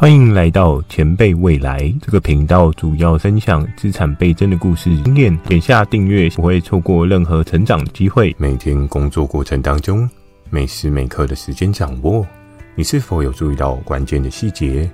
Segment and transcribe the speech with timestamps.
[0.00, 5.36] 欢迎来到前辈未来这个频道，主要分享资产倍增的故事经验。
[5.40, 8.34] 点下订阅，不会错过任何成长机会。
[8.38, 10.08] 每天工作过程当中，
[10.48, 12.26] 每时每刻的时间掌握，
[12.74, 14.90] 你是否有注意到关键的细节？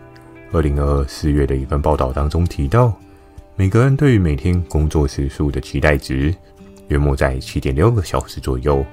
[0.51, 2.93] 二零二二四月的一份报道当中提到，
[3.55, 6.35] 每个人对于每天工作时数的期待值
[6.89, 8.85] 约莫在七点六个小时左右。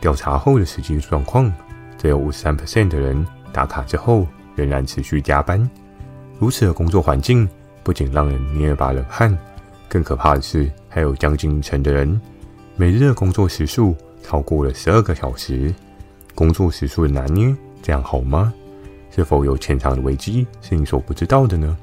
[0.00, 1.48] 调查后的实际状况，
[1.96, 4.26] 则有五十三 percent 的人打卡之后。
[4.54, 5.68] 仍然持续加班，
[6.38, 7.48] 如此的工作环境
[7.82, 9.36] 不仅让人捏一把冷汗，
[9.88, 12.20] 更可怕的是，还有将近成的人
[12.76, 15.72] 每日的工作时数超过了十二个小时。
[16.34, 18.52] 工作时数的拿捏，这样好吗？
[19.10, 21.76] 是否有潜藏的危机是你所不知道的呢？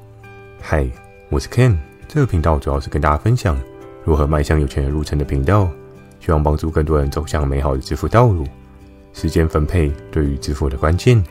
[0.60, 0.86] 嗨，
[1.30, 3.58] 我是 Ken，这个频道主要是跟大家分享
[4.04, 5.70] 如何迈向有钱人路程的频道，
[6.20, 8.46] 希望帮助更多人走向美好的致富道路。
[9.14, 11.24] 时间分配对于致富的关键。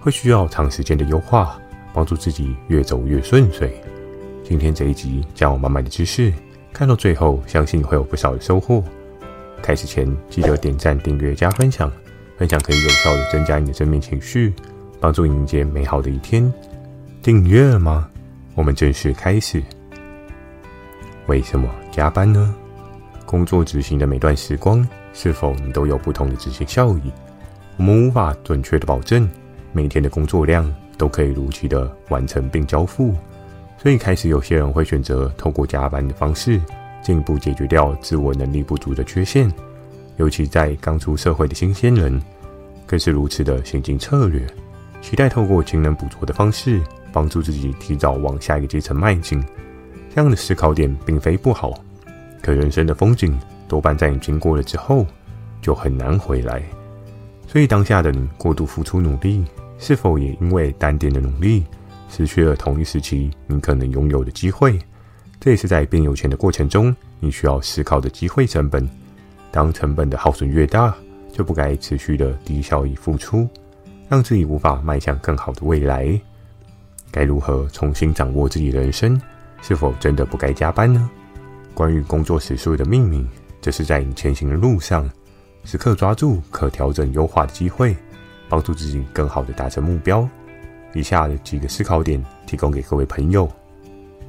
[0.00, 1.58] 会需要长时间的优化，
[1.92, 3.72] 帮助自己越走越顺遂。
[4.44, 6.32] 今天这一集将我满满的知识，
[6.72, 8.82] 看到最后，相信会有不少的收获。
[9.60, 11.92] 开始前记得点赞、订阅、加分享，
[12.36, 14.54] 分享可以有效的增加你的正面情绪，
[15.00, 16.50] 帮助迎接美好的一天。
[17.22, 18.08] 订阅了吗？
[18.54, 19.62] 我们正式开始。
[21.26, 22.54] 为什么加班呢？
[23.26, 27.12] 工作执行的每段时光，是否你都有不同的执行效益？
[27.76, 29.28] 我们无法准确的保证。
[29.72, 33.14] 每天的工作量都可以如期的完成并交付，
[33.76, 36.60] 所以开始有些人会选择透过加班的方式，
[37.02, 39.52] 进一步解决掉自我能力不足的缺陷。
[40.16, 42.20] 尤其在刚出社会的新鲜人，
[42.86, 44.44] 更是如此的行进策略，
[45.00, 46.80] 期待透过勤能补拙的方式，
[47.12, 49.40] 帮助自己提早往下一个阶层迈进。
[50.12, 51.72] 这样的思考点并非不好，
[52.42, 53.38] 可人生的风景
[53.68, 55.06] 多半在你经过了之后，
[55.62, 56.60] 就很难回来。
[57.48, 59.44] 所以当下的你过度付出努力。
[59.80, 61.64] 是否也因为单点的努力，
[62.10, 64.76] 失去了同一时期你可能拥有的机会？
[65.38, 68.88] 这也是在变有钱的过程中，你需要思考的机会成本。
[69.52, 70.92] 当成本的耗损越大，
[71.32, 73.48] 就不该持续的低效益付出，
[74.08, 76.20] 让自己无法迈向更好的未来。
[77.12, 79.20] 该如何重新掌握自己的人生？
[79.62, 81.08] 是否真的不该加班呢？
[81.72, 83.24] 关于工作时数的秘密，
[83.60, 85.08] 这是在你前行的路上，
[85.64, 87.96] 时刻抓住可调整优化的机会。
[88.50, 90.26] 帮助自己更好的达成目标。
[90.94, 93.46] 以下的几个思考点提供给各位朋友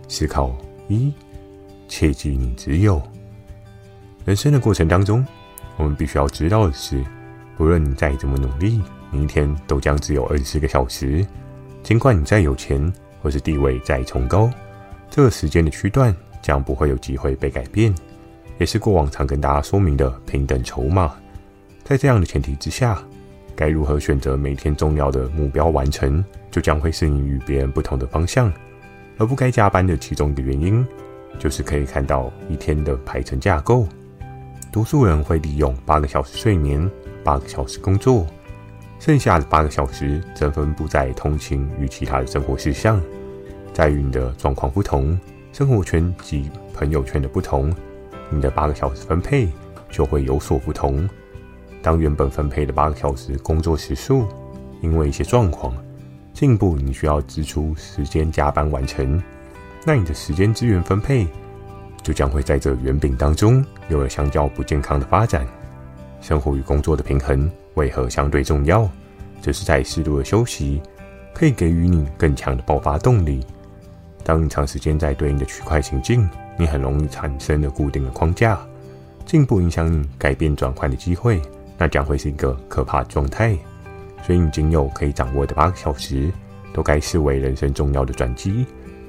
[0.09, 0.53] 思考：
[0.90, 1.13] 一、
[1.88, 3.01] 切记你只有
[4.25, 5.25] 人生的过程当中，
[5.78, 7.01] 我们必须要知道的是，
[7.56, 11.25] 不论你再怎么努力，你一天都将只有二十四个小时。
[11.81, 12.91] 尽管你再有钱
[13.23, 14.51] 或是地位再崇高，
[15.09, 17.96] 这个时间的区段将不会有机会被改变，
[18.59, 21.16] 也是过往常跟大家说明的平等筹码。
[21.84, 23.02] 在这样的前提之下。
[23.56, 28.50] 该如何选择每天重要的目标完成，就将会是你与别人不同的方向。
[29.18, 30.88] 而不该加班的其中一个原因，
[31.38, 33.86] 就是可以看到一天的排程架构。
[34.72, 36.90] 多数人会利用八个小时睡眠，
[37.22, 38.26] 八个小时工作，
[38.97, 43.02] 剩下的八个小时则分布在通勤与其他的生活事项。
[43.74, 45.20] 在于你的状况不同，
[45.52, 47.76] 生活圈及朋友圈的不同，
[48.29, 49.47] 你的八个小时分配
[49.90, 51.07] 就会有所不同。
[51.81, 54.28] 当原本分配的八个小时工作时数，
[54.81, 55.73] 因为一些状况
[56.34, 59.22] 进步，你需要支出时间加班完成，
[59.85, 61.28] 那你的时间资源分配
[62.03, 65.47] 就将会在这圆饼当中有了相较不健康的发展。
[66.22, 68.88] 生活与工作的平衡为何相对重要？
[69.41, 70.81] 这是在适度的休息
[71.34, 73.46] 可以给予你更强的爆发动力。
[74.24, 78.59] 当你长时间在对应的区块行进，你很容易产生的固定的框架，
[79.25, 81.41] 进一步影响你改变转换的机会。
[81.78, 83.58] 那将会是一个可怕状态，
[84.22, 86.29] 所以你仅有可以掌握的八个小时，
[86.74, 88.66] 都该视为人生重要的转机。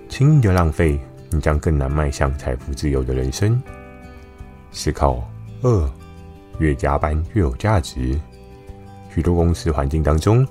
[0.09, 0.97] 轻易的浪费，
[1.31, 3.60] 你将更难迈向财富自由的人生。
[4.70, 5.28] 思考
[5.62, 5.91] 二：
[6.60, 8.16] 越加班越有价值。
[9.12, 10.47] 许多公司环境当中，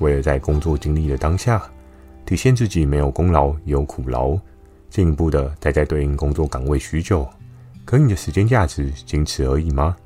[0.00, 1.62] 为了在工作经历的当下，
[2.28, 4.38] 体现自己没有功劳也有苦劳，
[4.90, 7.26] 进一步的待在对应工作岗位许久，
[7.86, 9.96] 可你的时间价值仅此而已吗？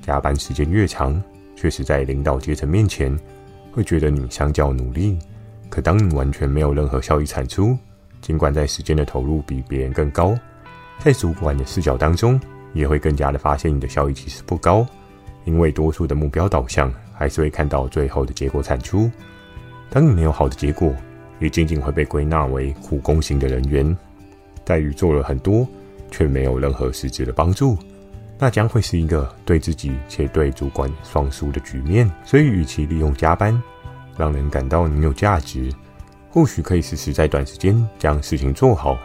[0.00, 1.20] 加班时间越长，
[1.56, 3.12] 确实在领导阶层面前
[3.72, 5.18] 会觉得你相较努力。
[5.68, 7.76] 可当你完全没有任何效益产出，
[8.20, 10.38] 尽管在时间的投入比别人更高，
[11.00, 12.40] 在主管的视角当中，
[12.72, 14.86] 也会更加的发现你的效益其实不高。
[15.44, 19.10] 因为多数的目标导向还是会看到最后的结果产出。
[19.90, 20.94] 当你没有好的结果，
[21.40, 23.96] 也仅仅会被归纳为苦工型的人员，
[24.64, 25.66] 待遇做了很多，
[26.10, 27.76] 却没有任何实质的帮助。
[28.38, 32.08] 那将会是一个对自己且对主管双输的局面。
[32.24, 33.60] 所以，与其利用加班
[34.16, 35.72] 让人感到你有价值，
[36.30, 38.96] 或许可以试试在短时间将事情做好，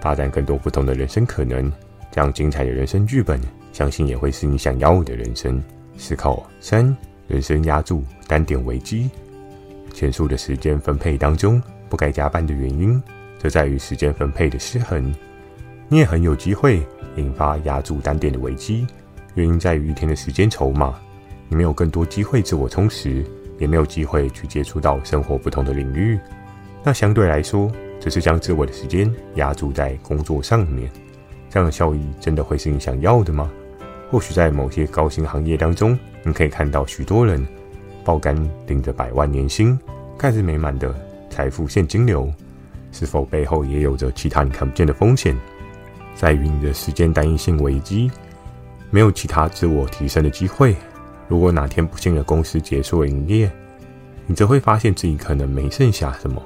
[0.00, 1.70] 发展更多不同的人生可能。
[2.12, 3.40] 这样精彩的人生剧本，
[3.72, 5.62] 相信也会是你想要的人生。
[5.96, 6.96] 思考三：
[7.28, 9.10] 人生压住单点危机。
[10.00, 12.98] 前述的时间分配当中，不该加班的原因，
[13.38, 15.14] 则在于时间分配的失衡。
[15.90, 16.82] 你也很有机会
[17.16, 18.86] 引发压住单点的危机，
[19.34, 20.98] 原因在于一天的时间筹码，
[21.50, 23.22] 你没有更多机会自我充实，
[23.58, 26.18] 也没有机会去接触到生活不同的领域。
[26.82, 27.70] 那相对来说，
[28.00, 30.90] 只是将自我的时间压注在工作上面。
[31.50, 33.50] 这样的效益真的会是你想要的吗？
[34.10, 37.46] 或许在某些高薪行业当中，你可以看到许多人
[38.10, 38.36] 爆肝
[38.66, 39.78] 领着百万年薪，
[40.18, 40.92] 看似美满的
[41.30, 42.28] 财富现金流，
[42.90, 45.38] 是否背后也有着其他你看不见的风险？
[46.16, 48.10] 在于你的时间单一性危机，
[48.90, 50.74] 没有其他自我提升的机会。
[51.28, 53.48] 如果哪天不幸的公司结束了营业，
[54.26, 56.42] 你则会发现自己可能没剩下什么，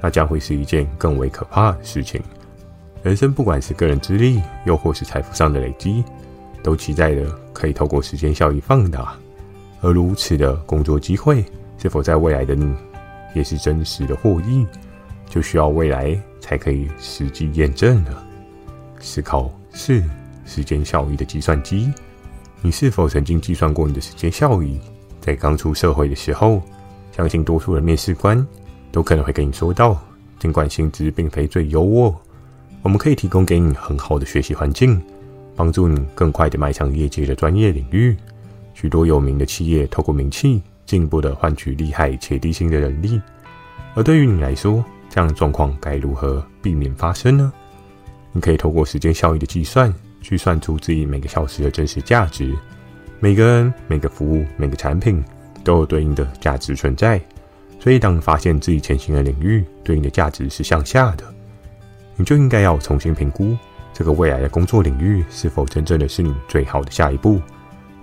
[0.00, 2.22] 那将会是一件更为可怕的事情。
[3.02, 6.04] 人生不管是个人资历，又或是财富上的累积，
[6.62, 9.18] 都期待着可以透过时间效益放大。
[9.80, 11.44] 而如此的工作机会，
[11.78, 12.74] 是否在未来的你
[13.34, 14.66] 也是真实的获益，
[15.28, 18.24] 就需要未来才可以实际验证了。
[19.00, 20.02] 思考四：
[20.44, 21.92] 时间效益的计算机。
[22.60, 24.80] 你是否曾经计算过你的时间效益？
[25.20, 26.60] 在刚出社会的时候，
[27.16, 28.44] 相信多数的面试官
[28.90, 29.96] 都可能会跟你说到，
[30.40, 32.12] 尽管薪资并非最优渥。
[32.82, 35.00] 我们可以提供给你很好的学习环境，
[35.54, 38.16] 帮助你更快地迈向业界的专业领域。
[38.80, 43.20] 许多有名的企业透过名气，进一步的换取厉害且低薪的人力。
[43.96, 47.52] 而对于你来说，这样的状况该如何避免发生呢？
[48.30, 49.92] 你可以透过时间效益的计算，
[50.22, 52.56] 去算出自己每个小时的真实价值。
[53.18, 55.24] 每个人、每个服务、每个产品
[55.64, 57.20] 都有对应的价值存在。
[57.80, 61.24] 所以，当你发现自己前行的领域对应的价值是向下的。
[62.14, 63.56] 你就应该要重新评估
[63.92, 67.40] 这个未来的工作领域是否真正的是你最好的下一步，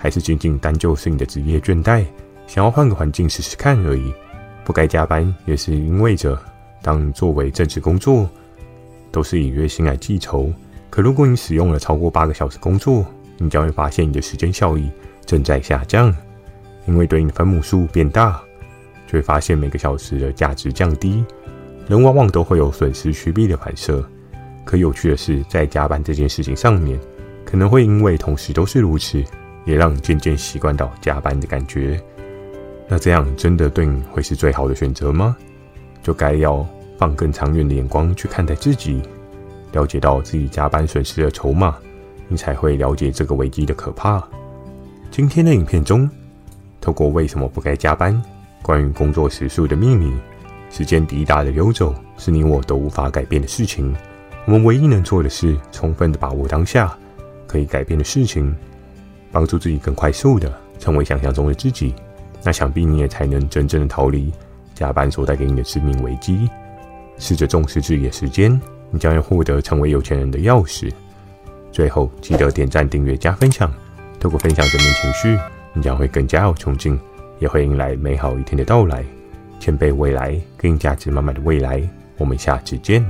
[0.06, 2.06] 还是仅仅单就是你的职业倦怠，
[2.46, 4.14] 想要换个环境试试看而已。
[4.64, 6.40] 不该加班也是因为着，
[6.84, 8.30] 当作为正职工作
[9.12, 10.54] 都是以月薪来计酬，
[10.92, 13.04] 可如果你使用了超过八个小时工作，
[13.40, 14.92] 你将会发现你的时间效益
[15.26, 16.16] 正在下降，
[16.86, 18.40] 因为对应分母数变大，
[19.08, 21.26] 就会发现每个小时的价值降低。
[21.88, 24.08] 人往往都会有损失趋避的反射，
[24.66, 27.00] 可有趣的是，在加班这件事情上面，
[27.44, 29.24] 可能会因为同时都是如此，
[29.66, 32.00] 也让你渐渐习惯到加班的感觉。
[32.88, 35.36] 那这样真的对你会是最好的选择吗？
[36.04, 36.66] 就该要
[36.98, 39.02] 放更长远的眼光去看待自己，
[39.72, 41.76] 了解到自己加班损失的筹码，
[42.28, 44.24] 你才会了解这个危机的可怕。
[45.10, 46.10] 今天的影片中，
[46.80, 48.22] 透过为什么不该加班，
[48.62, 50.14] 关于工作时数的秘密。
[50.70, 53.96] 时间滴答的流走，是你我都无法改变的事情。
[54.46, 56.96] 我们唯一能做的是，充分的把握当下
[57.48, 58.56] 可以改变的事情，
[59.36, 60.50] 帮助自己更快速的
[60.80, 61.94] 成为想象中的自己。
[62.42, 64.32] 那想必你也才能真正的逃离
[64.74, 66.50] 加班所带给你的致命危机。
[67.18, 68.50] 试着重视自己的时间，
[68.92, 70.90] 你将会获得成为有钱人的钥匙。
[71.70, 73.70] 最后，记得点赞、订阅、加分享。
[74.22, 75.38] 透过分享正面情绪，
[75.74, 76.98] 你将会更加有冲劲，
[77.40, 79.04] 也会迎来美好一天的到来。
[79.60, 81.82] 前辈未来，更价值满满的未来，
[82.18, 83.06] 我们下次见。